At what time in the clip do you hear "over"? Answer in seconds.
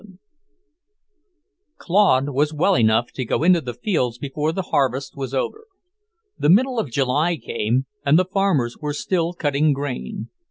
5.31-5.67